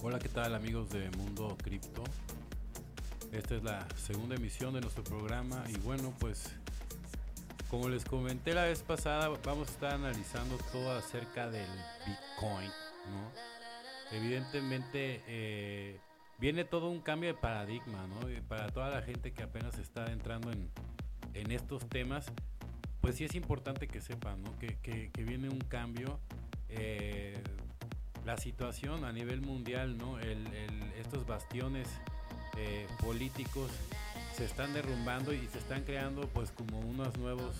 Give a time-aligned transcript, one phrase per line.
[0.00, 2.04] Hola, ¿qué tal amigos de Mundo Cripto?
[3.32, 6.52] Esta es la segunda emisión de nuestro programa y bueno, pues
[7.68, 11.66] como les comenté la vez pasada, vamos a estar analizando todo acerca del
[12.06, 12.70] Bitcoin,
[13.10, 14.16] ¿no?
[14.16, 15.98] Evidentemente eh,
[16.38, 18.20] viene todo un cambio de paradigma, ¿no?
[18.46, 20.70] Para toda la gente que apenas está entrando en,
[21.34, 22.26] en estos temas,
[23.00, 24.56] pues sí es importante que sepan, ¿no?
[24.60, 26.20] Que, que, que viene un cambio.
[26.68, 27.42] Eh,
[28.24, 29.96] la situación a nivel mundial,
[30.98, 31.88] estos bastiones
[32.56, 33.70] eh, políticos
[34.36, 37.56] se están derrumbando y se están creando pues como unos nuevos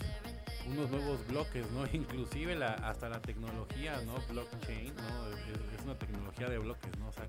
[0.67, 1.67] unos nuevos bloques.
[1.93, 4.15] Inclusive hasta la tecnología, ¿no?
[4.33, 5.29] Blockchain, ¿no?
[5.33, 6.91] Es, una tecnología de bloques.
[7.09, 7.27] O sea,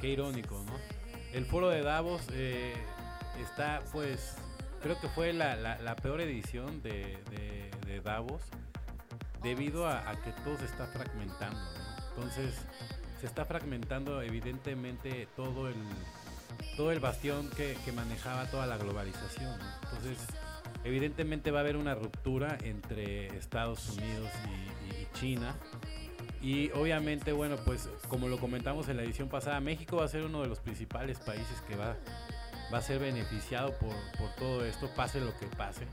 [0.00, 0.72] qué, irónico, ¿no?
[1.32, 2.74] El foro de Davos eh,
[3.40, 4.36] está pues
[4.82, 7.18] creo que fue la, peor edición de,
[8.04, 8.42] Davos
[9.42, 11.58] debido a, que todo se está fragmentando.
[12.16, 12.54] Entonces
[13.20, 15.74] se está fragmentando evidentemente todo el,
[16.76, 19.58] todo el bastión que, que manejaba toda la globalización.
[19.84, 20.18] Entonces
[20.84, 25.54] evidentemente va a haber una ruptura entre Estados Unidos y, y, China.
[26.42, 30.24] Y obviamente, bueno, pues como lo comentamos en la edición pasada, México va a ser
[30.24, 31.96] uno de los principales países que va,
[32.72, 35.86] va a ser beneficiado por, por todo esto, pase lo que pase,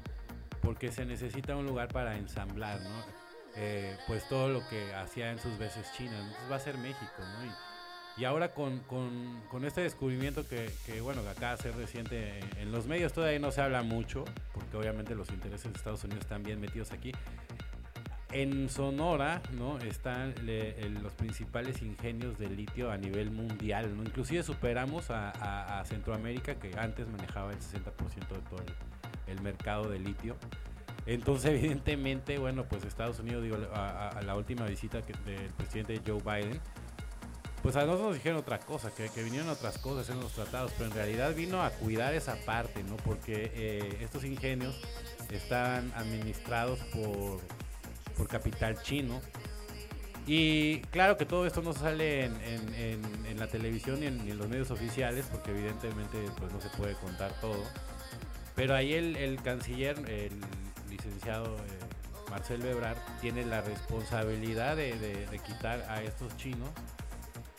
[0.62, 3.21] porque se necesita un lugar para ensamblar, ¿no?
[3.56, 6.18] Eh, pues todo lo que hacía en sus veces China.
[6.18, 7.46] Entonces va a ser México, ¿no?
[7.46, 11.76] Y, y ahora con, con, con, este descubrimiento que, que, bueno, que acaba de ser
[11.76, 15.78] reciente en, en, los medios todavía no se habla mucho, porque obviamente los intereses de
[15.78, 17.12] Estados Unidos están bien metidos aquí.
[18.34, 19.78] En Sonora, ¿no?
[19.80, 24.04] Están le, el, los principales ingenios de litio a nivel mundial, ¿no?
[24.04, 27.84] Inclusive superamos a, a, a Centroamérica, que antes manejaba el 60%
[28.30, 28.60] de todo
[29.28, 30.38] el, el mercado de litio.
[31.06, 36.60] Entonces, evidentemente, bueno, pues Estados Unidos, digo, a, la última visita del presidente Joe Biden,
[37.62, 40.90] pues a nosotros nos dijeron otra cosa, que, vinieron otras cosas en los tratados, pero
[40.90, 42.98] en realidad vino a cuidar esa parte, ¿no?
[42.98, 44.76] Porque eh, estos ingenios
[45.32, 47.40] están administrados por,
[48.18, 49.22] por capital chino.
[50.26, 52.36] Y claro que todo esto no sale en,
[52.76, 56.94] en, en, la televisión ni en, los medios oficiales, porque evidentemente pues no se puede
[56.96, 57.64] contar todo.
[58.56, 60.32] Pero ahí el, el canciller, el
[61.04, 66.70] licenciado eh, Marcel Ebrard tiene la responsabilidad de, quitar a estos chinos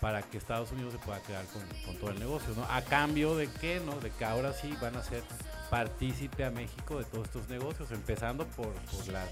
[0.00, 2.54] para que Estados Unidos se pueda quedar con, todo el negocio.
[2.70, 4.00] A cambio de que, ¿no?
[4.00, 5.22] De que ahora sí van a ser
[5.70, 8.72] partícipe a México de todos estos negocios, empezando por,
[9.12, 9.28] las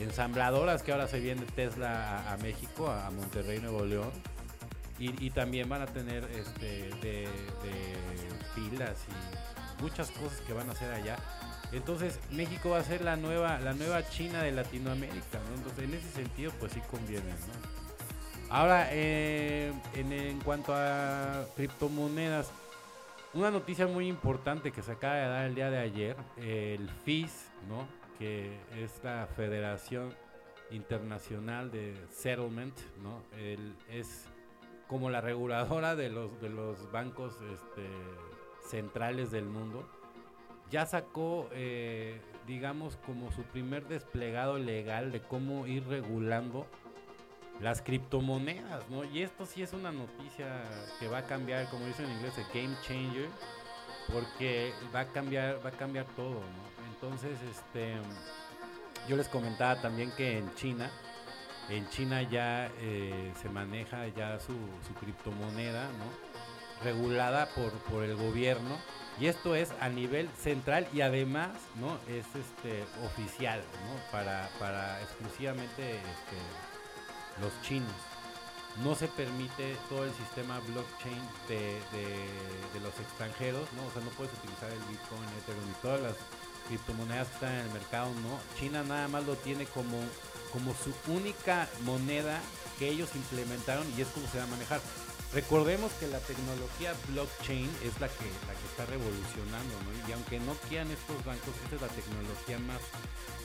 [0.00, 4.10] ensambladoras que ahora se viene Tesla a, México, a, a, Monterrey, Nuevo León.
[4.98, 6.90] Y, también van a tener este,
[8.54, 11.16] pilas y muchas cosas que van a hacer allá
[11.72, 15.56] entonces México va a ser la nueva, la nueva China de Latinoamérica, ¿no?
[15.56, 17.80] Entonces en ese sentido pues sí conviene, ¿no?
[18.52, 22.50] Ahora, eh, en, en, cuanto a criptomonedas,
[23.32, 27.46] una noticia muy importante que se acaba de dar el día de ayer, el FIS,
[27.68, 27.86] ¿no?
[28.18, 30.12] Que es la Federación
[30.72, 33.22] Internacional de Settlement, ¿no?
[33.88, 34.24] Es
[34.88, 37.86] como la reguladora de los, de los bancos este,
[38.68, 39.88] centrales del mundo
[40.70, 46.66] ya sacó, eh, digamos, como su primer desplegado legal de cómo ir regulando
[47.60, 49.04] las criptomonedas, ¿no?
[49.04, 50.62] Y esto sí es una noticia
[50.98, 53.28] que va a cambiar, como dicen en inglés, el game changer,
[54.12, 56.90] porque va a cambiar, va a cambiar todo, ¿no?
[56.94, 57.94] Entonces, este,
[59.08, 60.90] yo les comentaba también que en China,
[61.68, 64.54] en China ya eh, se maneja ya su,
[64.86, 66.84] su criptomoneda, ¿no?
[66.84, 68.78] Regulada por, por el gobierno
[69.20, 74.10] y esto es a nivel central y además no es este oficial ¿no?
[74.10, 77.92] para, para exclusivamente este, los chinos.
[78.82, 84.10] No se permite todo el sistema blockchain de, de, los extranjeros no o sea no
[84.10, 86.16] puedes utilizar el bitcoin ethereum y todas las
[86.68, 89.98] criptomonedas que están en el mercado no china nada más lo tiene como
[90.52, 92.40] como su única moneda
[92.78, 94.80] que ellos implementaron y es como se va a manejar
[95.32, 100.08] Recordemos que la tecnología blockchain es la que, la que está revolucionando, ¿no?
[100.08, 102.80] Y aunque no quieran estos bancos, esta es la tecnología más,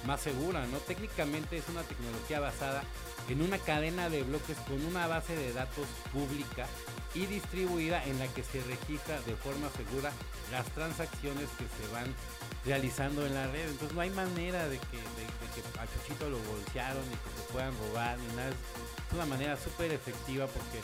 [0.07, 0.79] más segura, ¿no?
[0.79, 2.83] Técnicamente es una tecnología basada
[3.29, 6.65] en una cadena de bloques con una base de datos pública
[7.13, 10.11] y distribuida en la que se registra de forma segura
[10.51, 12.13] las transacciones que se van
[12.65, 13.69] realizando en la red.
[13.69, 17.41] Entonces no hay manera de que, de, de que a Chuchito lo bolsearon y que
[17.41, 18.53] se puedan robar ni nada.
[19.15, 20.81] Una manera súper efectiva porque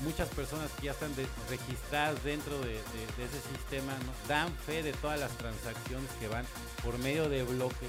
[0.00, 1.10] muchas personas que ya están
[1.48, 3.94] registradas dentro de, ese sistema
[4.28, 6.44] dan fe de todas las transacciones que van
[6.84, 7.88] por medio de bloques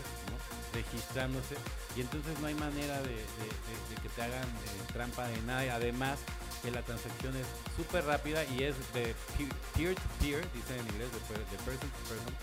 [0.74, 1.56] registrándose.
[1.98, 3.16] Y entonces no hay manera de,
[4.02, 5.76] que te hagan eh, trampa de nada.
[5.76, 6.20] Además,
[6.62, 7.46] que la transacción es
[7.76, 9.14] súper rápida y es de
[9.76, 11.20] peer-to-peer, dicen en inglés, de,
[11.66, 12.34] person to person,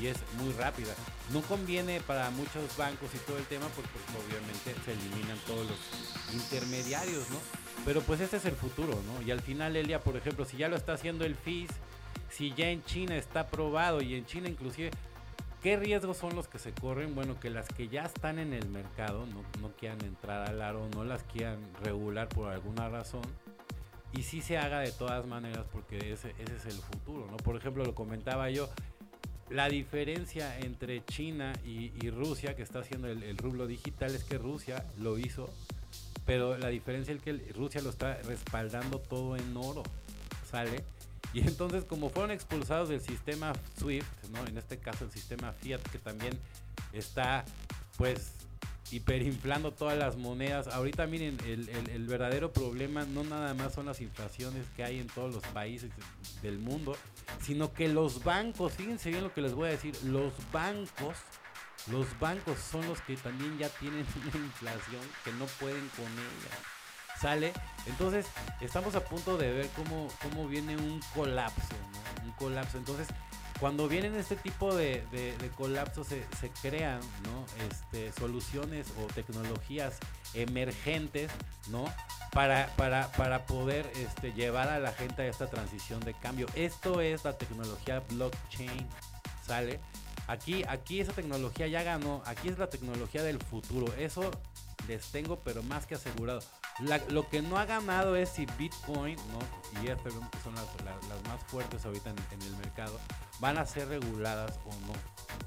[0.00, 0.94] y es muy rápida.
[1.32, 5.66] No conviene para muchos bancos y todo el tema porque pues, obviamente se eliminan todos
[5.66, 7.38] los intermediarios, ¿no?
[7.84, 9.22] Pero pues este es el futuro, ¿no?
[9.22, 11.70] Y al final Elia, por ejemplo, si ya lo está haciendo el FIS,
[12.30, 14.90] si ya en China está aprobado y en China inclusive
[15.62, 17.16] ¿Qué riesgos son los que se corren?
[17.16, 21.02] Bueno, que las que ya están en el mercado no, quieran entrar al aro, no
[21.02, 23.22] las quieran regular por alguna razón.
[24.12, 27.36] Y sí se haga de todas maneras porque ese, es el futuro, ¿no?
[27.38, 28.68] Por ejemplo, lo comentaba yo,
[29.50, 34.84] la diferencia entre China y, Rusia, que está haciendo el, rublo digital, es que Rusia
[34.98, 35.48] lo hizo,
[36.26, 39.82] pero la diferencia es que Rusia lo está respaldando todo en oro,
[40.50, 40.84] ¿sale?
[41.32, 44.46] Y entonces como fueron expulsados del sistema SWIFT, ¿no?
[44.46, 46.38] en este caso el sistema Fiat que también
[46.92, 47.44] está
[47.98, 48.32] pues
[48.90, 50.68] hiperinflando todas las monedas.
[50.68, 55.34] Ahorita miren, el, verdadero problema no nada más son las inflaciones que hay en todos
[55.34, 55.90] los países
[56.42, 56.96] del mundo,
[57.42, 61.16] sino que los bancos, fíjense bien lo que les voy a decir, los bancos,
[61.90, 66.78] los bancos son los que también ya tienen una inflación que no pueden con ella
[67.20, 67.52] sale.
[67.86, 68.26] Entonces,
[68.60, 71.74] estamos a punto de ver cómo, cómo viene un colapso,
[72.24, 72.78] Un colapso.
[72.78, 73.08] Entonces,
[73.60, 77.44] cuando vienen este tipo de, de, colapsos, se, crean, ¿no?
[77.70, 79.98] Este, soluciones o tecnologías
[80.34, 81.30] emergentes,
[81.68, 81.84] ¿no?
[82.32, 86.46] Para, para, para poder este, llevar a la gente a esta transición de cambio.
[86.54, 88.86] Esto es la tecnología blockchain,
[89.44, 89.80] ¿sale?
[90.28, 93.92] Aquí, aquí esa tecnología ya ganó, aquí es la tecnología del futuro.
[93.94, 94.30] Eso
[94.86, 96.42] les tengo, pero más que asegurado
[96.80, 99.82] lo que no ha ganado es si Bitcoin ¿no?
[99.82, 100.66] y Ethereum, que son las,
[101.28, 102.98] más fuertes ahorita en, el mercado,
[103.40, 104.92] van a ser reguladas o no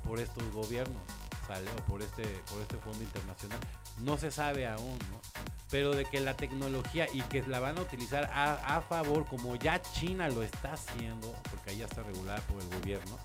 [0.07, 1.01] por estos gobiernos,
[1.47, 1.69] ¿sale?
[1.71, 3.59] O por este, por este fondo internacional.
[3.99, 5.21] No se sabe aún, ¿no?
[5.69, 9.55] Pero de que la tecnología y que la van a utilizar a, a favor, como
[9.55, 13.17] ya China lo está haciendo, porque ahí ya está regulada por el gobierno,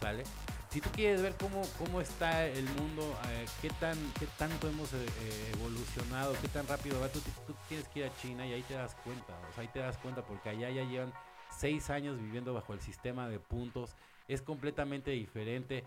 [0.00, 0.22] ¿sale?
[0.70, 4.92] Si tú quieres ver cómo, cómo está el mundo, eh, qué, tan, qué tanto hemos
[4.92, 5.06] eh,
[5.54, 7.20] evolucionado, qué tan rápido va, tú,
[7.68, 9.96] tienes que ir a China y ahí te das cuenta, o sea, ahí te das
[9.98, 11.12] cuenta porque allá ya llevan
[11.50, 13.96] seis años viviendo bajo el sistema de puntos,
[14.28, 15.84] es completamente diferente.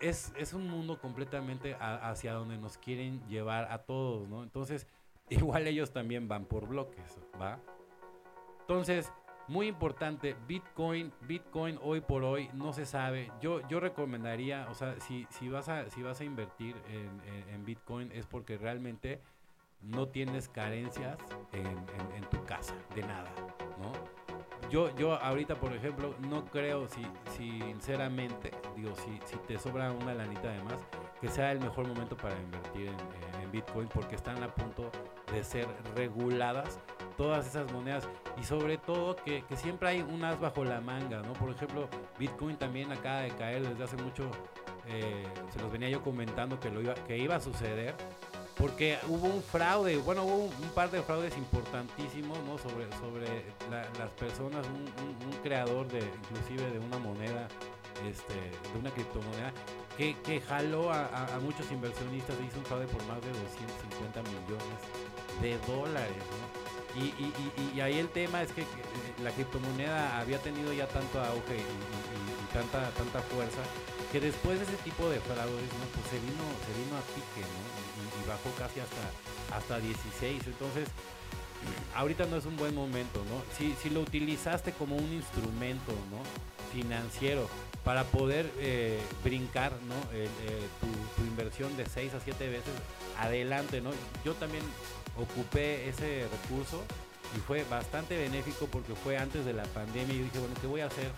[0.00, 4.42] Es, es un mundo completamente hacia donde nos quieren llevar a todos, ¿no?
[4.42, 4.86] Entonces,
[5.28, 7.60] igual ellos también van por bloques, ¿va?
[8.62, 9.12] Entonces,
[9.48, 13.30] muy importante, Bitcoin, Bitcoin hoy por hoy no se sabe.
[13.40, 18.10] Yo, yo recomendaría, o sea, si, si, vas, a, si vas a invertir en, Bitcoin
[18.12, 19.20] es porque realmente
[19.80, 21.16] no tienes carencias
[21.52, 23.30] en, tu casa, de nada,
[23.78, 23.92] ¿no?
[24.68, 27.06] Yo, yo ahorita, por ejemplo, no creo, si,
[27.36, 30.78] sinceramente, digo, si, si te sobra una lanita de más,
[31.20, 34.90] que sea el mejor momento para invertir en, en Bitcoin porque están a punto
[35.32, 36.80] de ser reguladas
[37.22, 38.02] todas esas monedas
[38.36, 41.34] y sobre todo que, siempre hay un as bajo la manga, ¿no?
[41.34, 41.88] Por ejemplo,
[42.18, 44.28] Bitcoin también acaba de caer desde hace mucho,
[44.88, 47.94] eh, se los venía yo comentando que, lo iba, que iba a suceder,
[48.56, 52.58] porque hubo un fraude, bueno, hubo un, par de fraudes importantísimos, ¿no?
[52.58, 57.46] Sobre, sobre las personas, un, creador de, inclusive de una moneda,
[58.04, 59.52] este, de una criptomoneda,
[59.96, 64.80] que, que jaló a, a, muchos inversionistas hizo un fraude por más de 250 millones
[65.40, 66.61] de dólares, ¿no?
[66.94, 68.64] Y, ahí el tema es que
[69.22, 73.62] la criptomoneda había tenido ya tanto auge y, tanta, tanta fuerza
[74.12, 78.28] que después de ese tipo de fraudes pues se vino, se vino a pique y,
[78.28, 80.46] bajó casi hasta, hasta 16.
[80.46, 80.88] Entonces,
[81.94, 83.42] ahorita no es un buen momento, ¿no?
[83.56, 86.20] Si, si lo utilizaste como un instrumento ¿no?
[86.72, 87.48] Financiero
[87.84, 89.94] para poder eh, brincar ¿no?
[90.16, 90.28] Eh,
[90.80, 90.86] tu,
[91.20, 92.72] tu, inversión de 6 a 7 veces,
[93.18, 93.90] adelante, ¿no?
[94.24, 94.62] Yo también
[95.16, 96.82] ocupé ese recurso
[97.36, 100.66] y fue bastante benéfico porque fue antes de la pandemia y yo dije, bueno, ¿qué
[100.66, 101.10] voy a hacer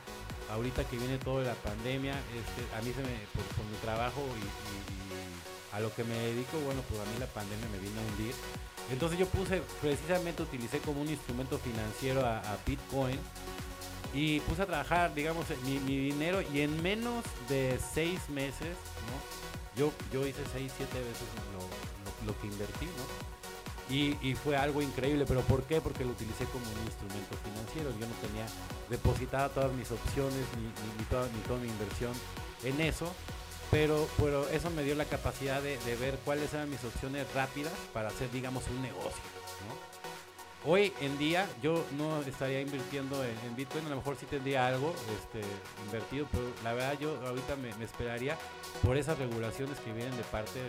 [0.51, 2.13] ahorita que viene toda la pandemia?
[2.13, 6.83] Este, a mí se me, por, mi trabajo y, a lo que me dedico, bueno,
[6.89, 8.35] pues a mí la pandemia me vino a hundir.
[8.93, 13.19] Entonces yo puse, precisamente utilicé como un instrumento financiero a, Bitcoin
[14.13, 18.77] y puse a trabajar, digamos, mi, dinero y en menos de seis meses,
[19.09, 19.81] ¿no?
[19.81, 23.35] Yo, yo hice seis, siete veces lo, lo que invertí, ¿no?
[23.91, 25.81] Y, fue algo increíble, pero ¿por qué?
[25.81, 27.91] Porque lo utilicé como un instrumento financiero.
[28.01, 28.47] Yo no tenía
[28.89, 32.13] depositada todas mis opciones ni, toda, mi inversión
[32.65, 33.13] en eso,
[33.71, 38.09] pero, pero eso me dio la capacidad de, ver cuáles eran mis opciones rápidas para
[38.09, 39.23] hacer, digamos, un negocio.
[40.65, 44.95] Hoy en día yo no estaría invirtiendo en, Bitcoin, a lo mejor sí tendría algo
[45.17, 45.41] este,
[45.85, 48.37] invertido, pero la verdad yo ahorita me, esperaría
[48.83, 50.61] por esas regulaciones que vienen de parte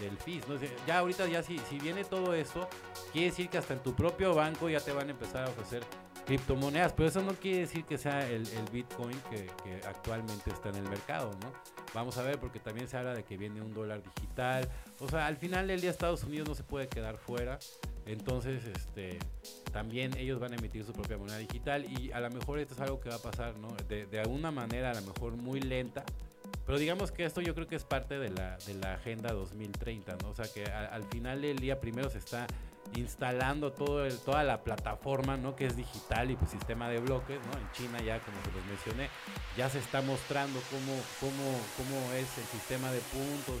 [0.00, 0.48] del FIS.
[0.48, 0.56] ¿no?
[0.86, 2.68] Ya ahorita ya si, si viene todo esto,
[3.12, 5.82] quiere decir que hasta en tu propio banco ya te van a empezar a ofrecer
[6.26, 9.48] criptomonedas, pero eso no quiere decir que sea el, Bitcoin que,
[9.86, 11.52] actualmente está en el mercado, ¿no?
[11.94, 14.68] Vamos a ver, porque también se habla de que viene un dólar digital.
[14.98, 17.58] O sea, al final del día Estados Unidos no se puede quedar fuera.
[18.06, 19.18] Entonces, este,
[19.72, 22.80] también ellos van a emitir su propia moneda digital y a lo mejor esto es
[22.80, 23.68] algo que va a pasar, ¿no?
[23.88, 26.04] De, de alguna manera, a lo mejor muy lenta,
[26.64, 30.16] pero digamos que esto yo creo que es parte de la, de la Agenda 2030,
[30.22, 30.30] ¿no?
[30.30, 32.46] O sea que al final del día primero se está
[32.94, 35.54] instalando todo el, toda la plataforma, ¿no?
[35.56, 37.58] Que es digital y pues sistema de bloques, ¿no?
[37.58, 39.10] En China ya, como se los mencioné,
[39.56, 43.60] ya se está mostrando cómo, cómo, cómo es el sistema de puntos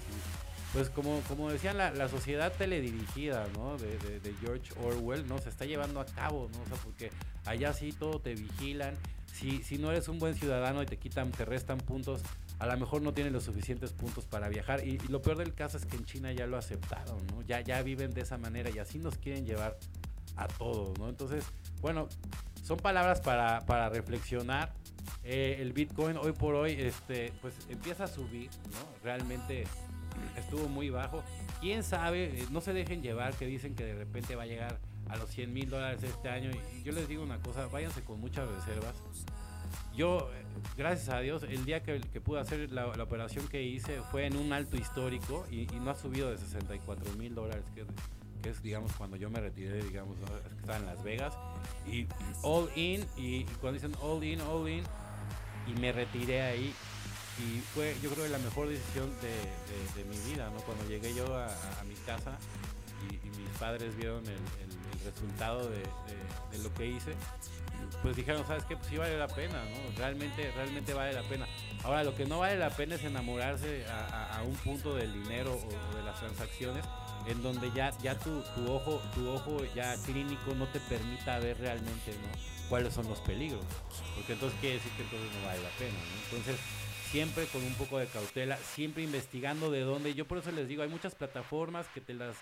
[0.72, 3.76] pues como, como decían, la, la sociedad teledirigida, ¿no?
[3.78, 5.38] De, George Orwell, ¿no?
[5.38, 6.62] Se está llevando a cabo, ¿no?
[6.62, 7.10] O sea, porque
[7.44, 8.94] allá sí todo te vigilan.
[9.32, 12.22] Si, si no eres un buen ciudadano y te quitan, te restan puntos,
[12.58, 14.86] a lo mejor no tienen los suficientes puntos para viajar.
[14.86, 17.42] Y, lo peor del caso es que en China ya lo aceptaron, ¿no?
[17.42, 19.78] Ya, ya viven de esa manera y así nos quieren llevar
[20.36, 21.08] a todos, ¿no?
[21.08, 21.44] Entonces,
[21.80, 22.08] bueno,
[22.62, 24.72] son palabras para, para reflexionar.
[25.22, 29.02] Eh, el Bitcoin hoy por hoy, este, pues empieza a subir, ¿no?
[29.02, 29.64] Realmente
[30.36, 31.22] estuvo muy bajo.
[31.60, 34.78] Quién sabe, eh, no se dejen llevar que dicen que de repente va a llegar
[35.08, 36.50] a los 100 mil dólares este año.
[36.50, 38.94] Y yo les digo una cosa, váyanse con muchas reservas.
[39.96, 40.30] Yo,
[40.76, 44.52] gracias a Dios, el día que, pude hacer la, operación que hice fue en un
[44.52, 47.86] alto histórico y, no ha subido de 64 mil dólares, que,
[48.48, 51.34] es, digamos, cuando yo me retiré, digamos, que estaba en Las Vegas.
[51.90, 52.06] Y
[52.42, 54.84] all in, y, cuando dicen all in, all in,
[55.66, 56.74] y me retiré ahí.
[57.38, 60.60] Y fue, yo creo, la mejor decisión de, mi vida, ¿no?
[60.62, 61.48] Cuando llegué yo a,
[61.86, 62.38] mi casa
[63.10, 64.38] y, mis padres vieron el,
[65.04, 65.82] resultado de,
[66.62, 67.14] lo que hice,
[68.02, 68.76] pues dijeron, ¿sabes qué?
[68.76, 69.96] Pues sí vale la pena, ¿no?
[69.98, 71.46] Realmente, realmente vale la pena.
[71.84, 75.96] Ahora, lo que no vale la pena es enamorarse a, un punto del dinero o,
[75.96, 76.84] de las transacciones
[77.26, 81.58] en donde ya, ya tu, tu, ojo, tu ojo ya clínico no te permita ver
[81.58, 82.14] realmente,
[82.68, 83.64] cuáles son los peligros.
[84.14, 86.24] Porque entonces quiere decir que entonces no vale la pena, ¿no?
[86.24, 86.56] Entonces,
[87.10, 90.14] siempre con un poco de cautela, siempre investigando de dónde.
[90.14, 92.36] Yo por eso les digo, hay muchas plataformas que te las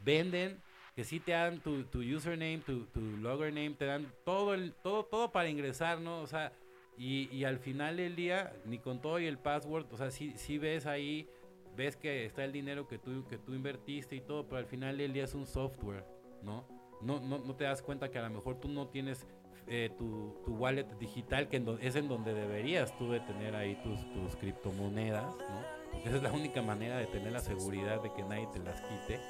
[0.00, 0.60] venden
[0.96, 4.72] que sí te dan tu, tu username, tu, tu logger name, te dan todo el,
[4.72, 6.22] todo, todo para ingresar, ¿no?
[6.22, 6.54] O sea,
[6.96, 10.32] y, y al final del día, ni con todo y el password, o sea, sí,
[10.36, 11.28] sí ves ahí,
[11.76, 14.96] ves que está el dinero que tú, que tú invertiste y todo, pero al final
[14.96, 16.06] del día es un software,
[16.42, 16.66] ¿no?
[17.02, 19.26] No, no, no te das cuenta que a lo mejor tú no tienes
[19.68, 23.98] eh, tu, tu, wallet digital, que es en donde deberías tú de tener ahí tus,
[24.12, 25.76] tus criptomonedas, ¿no?
[26.04, 29.20] esa es la única manera de tener la seguridad de que nadie te las quite,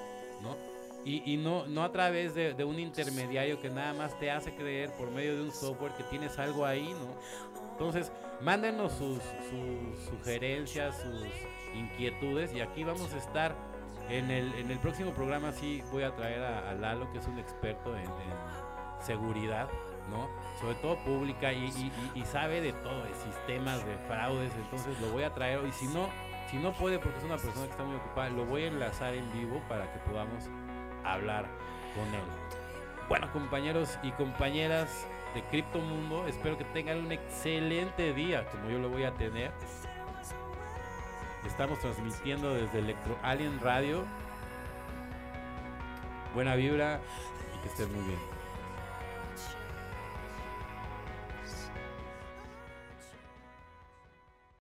[0.43, 0.57] ¿no?
[1.09, 5.09] Y, no, no a través de, un intermediario que nada más te hace creer por
[5.12, 7.71] medio de un software que tienes algo ahí, ¿no?
[7.71, 9.21] Entonces, mándenos sus,
[10.11, 11.23] sugerencias, sus
[11.78, 13.55] inquietudes y aquí vamos a estar
[14.11, 15.52] en el, en el próximo programa.
[15.52, 18.11] Sí, voy a traer a, Lalo, que es un experto en,
[18.99, 19.69] seguridad,
[20.61, 21.71] Sobre todo pública y,
[22.25, 24.53] sabe de todo, de sistemas, de fraudes.
[24.55, 26.09] Entonces, lo voy a traer y si no,
[26.51, 29.15] si no puede, porque es una persona que está muy ocupada, lo voy a enlazar
[29.15, 30.45] en vivo para que podamos
[31.05, 31.47] hablar
[31.95, 32.25] con él.
[33.09, 38.79] Bueno, compañeros y compañeras de Cripto Mundo, espero que tengan un excelente día, como yo
[38.79, 39.53] lo voy a tener.
[41.47, 44.05] Estamos transmitiendo desde Electro Alien Radio.
[46.35, 47.01] Buena vibra
[47.55, 48.36] y que estén muy bien.